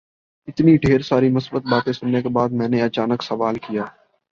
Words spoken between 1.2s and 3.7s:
مثبت باتیں سننے کے بعد میں نے اچانک سوال